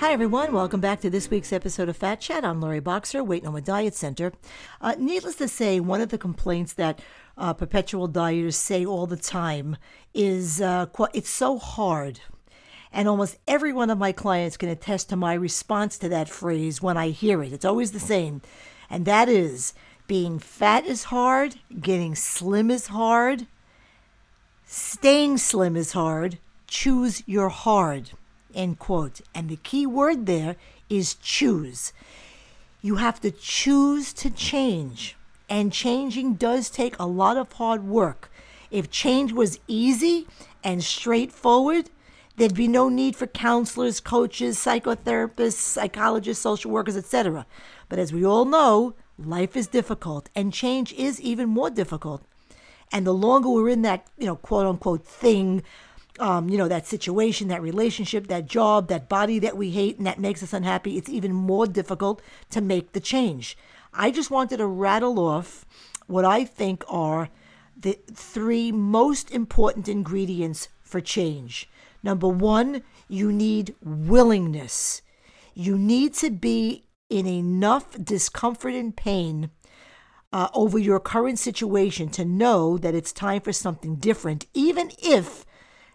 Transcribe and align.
Hi, 0.00 0.12
everyone. 0.12 0.52
Welcome 0.52 0.80
back 0.80 1.00
to 1.00 1.10
this 1.10 1.28
week's 1.28 1.52
episode 1.52 1.88
of 1.88 1.96
Fat 1.96 2.20
Chat. 2.20 2.44
I'm 2.44 2.60
Lori 2.60 2.78
Boxer, 2.78 3.24
Weight 3.24 3.42
No 3.42 3.50
More 3.50 3.60
Diet 3.60 3.96
Center. 3.96 4.32
Uh, 4.80 4.94
needless 4.96 5.34
to 5.34 5.48
say, 5.48 5.80
one 5.80 6.00
of 6.00 6.10
the 6.10 6.16
complaints 6.16 6.72
that 6.74 7.00
uh, 7.36 7.52
perpetual 7.52 8.08
dieters 8.08 8.54
say 8.54 8.86
all 8.86 9.08
the 9.08 9.16
time 9.16 9.76
is 10.14 10.60
uh, 10.60 10.86
it's 11.12 11.28
so 11.28 11.58
hard. 11.58 12.20
And 12.92 13.08
almost 13.08 13.38
every 13.48 13.72
one 13.72 13.90
of 13.90 13.98
my 13.98 14.12
clients 14.12 14.56
can 14.56 14.68
attest 14.68 15.08
to 15.08 15.16
my 15.16 15.34
response 15.34 15.98
to 15.98 16.08
that 16.10 16.28
phrase 16.28 16.80
when 16.80 16.96
I 16.96 17.08
hear 17.08 17.42
it. 17.42 17.52
It's 17.52 17.64
always 17.64 17.90
the 17.90 17.98
same. 17.98 18.40
And 18.88 19.04
that 19.04 19.28
is 19.28 19.74
being 20.06 20.38
fat 20.38 20.86
is 20.86 21.04
hard, 21.04 21.56
getting 21.80 22.14
slim 22.14 22.70
is 22.70 22.86
hard, 22.86 23.48
staying 24.64 25.38
slim 25.38 25.76
is 25.76 25.90
hard, 25.90 26.38
choose 26.68 27.24
your 27.26 27.48
hard. 27.48 28.12
End 28.58 28.80
quote. 28.80 29.20
And 29.36 29.48
the 29.48 29.56
key 29.56 29.86
word 29.86 30.26
there 30.26 30.56
is 30.90 31.14
choose. 31.14 31.92
You 32.82 32.96
have 32.96 33.20
to 33.20 33.30
choose 33.30 34.12
to 34.14 34.30
change. 34.30 35.16
And 35.48 35.72
changing 35.72 36.34
does 36.34 36.68
take 36.68 36.98
a 36.98 37.06
lot 37.06 37.36
of 37.36 37.52
hard 37.52 37.84
work. 37.84 38.30
If 38.72 38.90
change 38.90 39.32
was 39.32 39.60
easy 39.68 40.26
and 40.64 40.82
straightforward, 40.82 41.88
there'd 42.36 42.54
be 42.54 42.66
no 42.66 42.88
need 42.88 43.14
for 43.14 43.28
counselors, 43.28 44.00
coaches, 44.00 44.58
psychotherapists, 44.58 45.52
psychologists, 45.52 46.42
social 46.42 46.72
workers, 46.72 46.96
etc. 46.96 47.46
But 47.88 48.00
as 48.00 48.12
we 48.12 48.26
all 48.26 48.44
know, 48.44 48.94
life 49.16 49.56
is 49.56 49.68
difficult 49.68 50.30
and 50.34 50.52
change 50.52 50.92
is 50.94 51.20
even 51.20 51.48
more 51.48 51.70
difficult. 51.70 52.24
And 52.90 53.06
the 53.06 53.14
longer 53.14 53.50
we're 53.50 53.68
in 53.68 53.82
that, 53.82 54.08
you 54.18 54.26
know, 54.26 54.36
quote 54.36 54.66
unquote 54.66 55.06
thing 55.06 55.62
um, 56.18 56.48
you 56.48 56.58
know, 56.58 56.68
that 56.68 56.86
situation, 56.86 57.48
that 57.48 57.62
relationship, 57.62 58.26
that 58.28 58.46
job, 58.46 58.88
that 58.88 59.08
body 59.08 59.38
that 59.38 59.56
we 59.56 59.70
hate 59.70 59.98
and 59.98 60.06
that 60.06 60.18
makes 60.18 60.42
us 60.42 60.52
unhappy, 60.52 60.96
it's 60.96 61.08
even 61.08 61.32
more 61.32 61.66
difficult 61.66 62.22
to 62.50 62.60
make 62.60 62.92
the 62.92 63.00
change. 63.00 63.56
I 63.92 64.10
just 64.10 64.30
wanted 64.30 64.58
to 64.58 64.66
rattle 64.66 65.18
off 65.18 65.64
what 66.06 66.24
I 66.24 66.44
think 66.44 66.84
are 66.88 67.28
the 67.76 67.98
three 68.12 68.72
most 68.72 69.30
important 69.30 69.88
ingredients 69.88 70.68
for 70.80 71.00
change. 71.00 71.68
Number 72.02 72.28
one, 72.28 72.82
you 73.08 73.32
need 73.32 73.74
willingness. 73.82 75.02
You 75.54 75.76
need 75.76 76.14
to 76.14 76.30
be 76.30 76.84
in 77.10 77.26
enough 77.26 77.96
discomfort 78.02 78.74
and 78.74 78.96
pain 78.96 79.50
uh, 80.32 80.48
over 80.54 80.78
your 80.78 81.00
current 81.00 81.38
situation 81.38 82.08
to 82.10 82.24
know 82.24 82.78
that 82.78 82.94
it's 82.94 83.12
time 83.12 83.40
for 83.40 83.52
something 83.52 83.96
different, 83.96 84.46
even 84.54 84.90
if 84.98 85.44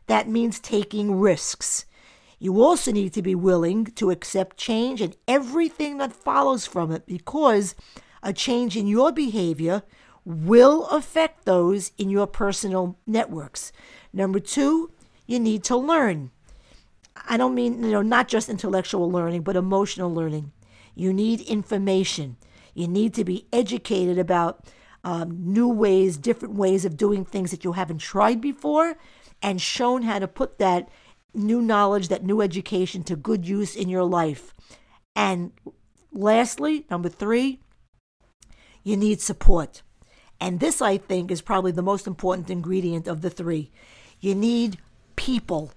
that 0.08 0.28
means 0.28 0.60
taking 0.60 1.20
risks. 1.20 1.86
You 2.40 2.62
also 2.62 2.92
need 2.92 3.14
to 3.14 3.22
be 3.22 3.36
willing 3.36 3.86
to 3.86 4.12
accept 4.12 4.58
change 4.58 5.02
and 5.02 5.16
everything 5.28 5.98
that 6.00 6.12
follows 6.12 6.66
from 6.66 6.92
it 6.92 7.06
because 7.06 7.74
a 8.22 8.34
change 8.34 8.76
in 8.76 8.88
your 8.88 9.12
behavior 9.12 9.84
will 10.26 10.88
affect 10.88 11.46
those 11.46 11.92
in 11.98 12.10
your 12.10 12.28
personal 12.28 12.98
networks. 13.08 13.72
Number 14.12 14.40
two, 14.40 14.92
you 15.26 15.40
need 15.40 15.64
to 15.66 15.78
learn. 15.78 16.32
I 17.30 17.38
don't 17.38 17.56
mean, 17.56 17.84
you 17.84 17.92
know, 17.92 18.02
not 18.02 18.28
just 18.28 18.50
intellectual 18.50 19.10
learning, 19.10 19.44
but 19.44 19.56
emotional 19.56 20.14
learning. 20.14 20.52
You 20.96 21.14
need 21.14 21.42
information. 21.42 22.38
You 22.74 22.88
need 22.88 23.14
to 23.14 23.24
be 23.24 23.48
educated 23.54 24.18
about 24.18 24.66
um, 25.04 25.54
new 25.54 25.68
ways, 25.68 26.18
different 26.18 26.56
ways 26.56 26.86
of 26.86 26.98
doing 26.98 27.26
things 27.26 27.52
that 27.52 27.64
you 27.64 27.74
haven't 27.74 28.00
tried 28.00 28.42
before 28.42 28.96
and 29.44 29.62
shown 29.62 30.04
how 30.04 30.18
to 30.18 30.28
put 30.28 30.58
that 30.58 30.90
new 31.34 31.62
knowledge, 31.62 32.08
that 32.08 32.24
new 32.24 32.42
education 32.42 33.04
to 33.04 33.16
good 33.16 33.46
use 33.46 33.76
in 33.76 33.90
your 33.90 34.06
life. 34.06 34.54
And 35.16 35.52
lastly, 36.12 36.86
number 36.90 37.10
three, 37.10 37.60
you 38.84 38.96
need 38.98 39.22
support. 39.22 39.84
And 40.40 40.60
this, 40.60 40.82
I 40.82 40.98
think, 40.98 41.30
is 41.30 41.42
probably 41.42 41.72
the 41.72 41.82
most 41.82 42.08
important 42.08 42.50
ingredient 42.50 43.08
of 43.08 43.22
the 43.22 43.30
three. 43.30 43.70
You 44.20 44.34
need 44.34 44.78
people. 45.16 45.72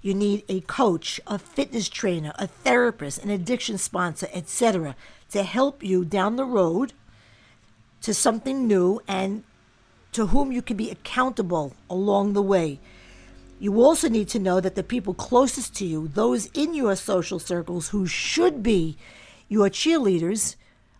You 0.00 0.14
need 0.14 0.44
a 0.48 0.60
coach, 0.62 1.20
a 1.26 1.38
fitness 1.38 1.88
trainer, 1.88 2.32
a 2.36 2.48
therapist, 2.48 3.22
an 3.22 3.30
addiction 3.30 3.78
sponsor, 3.78 4.28
etc., 4.32 4.96
to 5.30 5.44
help 5.44 5.82
you 5.82 6.04
down 6.04 6.36
the 6.36 6.44
road 6.44 6.92
to 8.00 8.12
something 8.12 8.66
new 8.66 9.00
and 9.06 9.44
to 10.10 10.26
whom 10.26 10.50
you 10.52 10.60
can 10.60 10.76
be 10.76 10.90
accountable 10.90 11.74
along 11.88 12.32
the 12.32 12.42
way. 12.42 12.80
You 13.62 13.80
also 13.80 14.08
need 14.08 14.26
to 14.30 14.40
know 14.40 14.58
that 14.58 14.74
the 14.74 14.82
people 14.82 15.14
closest 15.14 15.76
to 15.76 15.86
you, 15.86 16.08
those 16.08 16.46
in 16.46 16.74
your 16.74 16.96
social 16.96 17.38
circles 17.38 17.90
who 17.90 18.08
should 18.08 18.60
be 18.60 18.96
your 19.48 19.70
cheerleaders, 19.70 20.56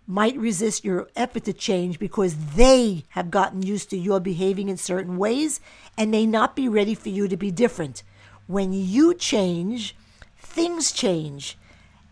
might 0.07 0.37
resist 0.37 0.85
your 0.85 1.09
effort 1.17 1.43
to 1.47 1.53
change 1.53 1.99
because 1.99 2.37
they 2.55 3.03
have 3.09 3.33
gotten 3.33 3.63
used 3.63 3.91
to 3.91 3.99
your 3.99 4.21
behaving 4.21 4.69
in 4.69 4.77
certain 4.77 5.17
ways 5.17 5.61
and 5.99 6.13
may 6.13 6.25
not 6.25 6.55
be 6.55 6.69
ready 6.69 6.95
for 6.95 7.09
you 7.09 7.27
to 7.27 7.37
be 7.37 7.51
different. 7.51 8.05
When 8.47 8.73
you 8.73 9.13
change, 9.13 9.97
things 10.39 10.93
change, 10.93 11.59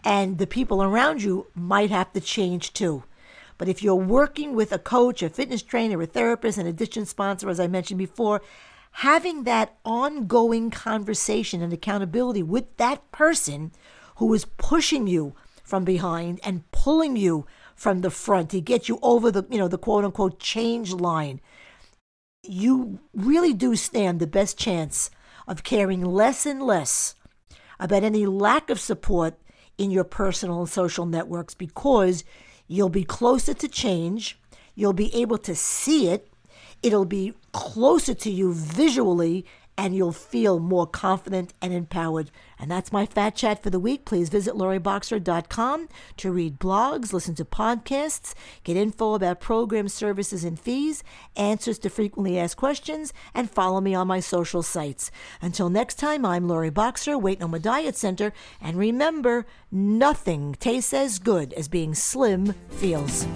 and 0.03 0.39
the 0.39 0.49
people 0.49 0.83
around 0.83 1.23
you 1.23 1.47
might 1.55 1.91
have 1.91 2.13
to 2.15 2.21
change 2.21 2.73
too. 2.73 3.05
But 3.57 3.69
if 3.69 3.85
you're 3.85 3.95
working 3.95 4.57
with 4.57 4.73
a 4.73 4.81
coach, 4.81 5.23
a 5.23 5.29
fitness 5.29 5.63
trainer, 5.63 6.03
a 6.03 6.07
therapist, 6.07 6.59
an 6.59 6.67
addiction 6.67 7.07
sponsor, 7.07 7.49
as 7.49 7.61
I 7.61 7.69
mentioned 7.69 7.99
before, 7.99 8.41
having 8.93 9.45
that 9.45 9.77
ongoing 9.85 10.71
conversation 10.71 11.63
and 11.63 11.73
accountability 11.73 12.43
with 12.43 12.77
that 12.77 13.11
person 13.13 13.73
who 14.17 14.33
is 14.35 14.45
pushing 14.45 15.07
you 15.07 15.35
from 15.63 15.85
behind 15.85 16.41
and 16.43 16.71
pulling 16.73 17.17
you 17.17 17.47
from 17.75 18.01
the 18.01 18.11
front 18.11 18.51
to 18.51 18.61
get 18.61 18.89
you 18.89 18.99
over 19.03 19.31
the 19.31 19.47
you 19.51 19.59
know 19.59 19.69
the 19.69 19.79
quote 19.79 20.05
unquote 20.05 20.39
change 20.39 20.93
line 20.93 21.41
you 22.43 22.99
really 23.15 23.53
do 23.53 23.77
stand 23.77 24.19
the 24.19 24.27
best 24.27 24.59
chance 24.59 25.11
of 25.47 25.65
caring 25.65 26.05
less 26.05 26.47
and 26.47 26.63
less 26.63 27.15
about 27.79 28.05
any 28.05 28.27
lack 28.27 28.71
of 28.71 28.79
support 28.79 29.39
in 29.79 29.91
your 29.91 30.05
personal 30.05 30.61
and 30.61 30.69
social 30.69 31.07
networks 31.07 31.55
because 31.55 32.23
you'll 32.67 32.91
be 32.91 33.03
closer 33.05 33.55
to 33.55 33.67
change. 33.67 34.39
You'll 34.75 34.93
be 34.93 35.13
able 35.15 35.39
to 35.39 35.55
see 35.55 36.09
it 36.09 36.30
It'll 36.83 37.05
be 37.05 37.35
closer 37.53 38.15
to 38.15 38.31
you 38.31 38.53
visually 38.55 39.45
and 39.81 39.97
you'll 39.97 40.13
feel 40.13 40.59
more 40.59 40.87
confident 40.87 41.55
and 41.63 41.73
empowered. 41.73 42.31
And 42.59 42.71
that's 42.71 42.93
my 42.93 43.07
fat 43.07 43.35
chat 43.35 43.63
for 43.63 43.71
the 43.71 43.81
week. 43.81 44.05
Please 44.05 44.29
visit 44.29 44.55
loriboxer.com 44.55 45.89
to 46.19 46.31
read 46.31 46.59
blogs, 46.59 47.15
listen 47.15 47.35
to 47.37 47.47
podcasts, 47.47 48.35
get 48.63 48.77
info 48.77 49.15
about 49.15 49.41
programs, 49.41 49.95
services, 49.95 50.45
and 50.45 50.61
fees, 50.61 51.03
answers 51.35 51.79
to 51.79 51.89
frequently 51.89 52.39
asked 52.39 52.59
questions, 52.59 53.15
and 53.35 53.51
follow 53.51 53.81
me 53.81 53.95
on 53.95 54.07
my 54.07 54.21
social 54.21 54.63
sites. 54.63 55.11
Until 55.41 55.71
next 55.71 55.95
time, 55.95 56.27
I'm 56.27 56.47
Lori 56.47 56.69
Boxer, 56.69 57.17
Weight 57.17 57.41
No 57.41 57.49
More 57.49 57.59
Diet 57.59 57.97
Center, 57.97 58.35
and 58.61 58.77
remember, 58.77 59.47
nothing 59.73 60.57
tastes 60.61 60.93
as 60.93 61.19
good 61.19 61.55
as 61.55 61.69
being 61.69 61.95
slim 61.95 62.53
feels. 62.69 63.27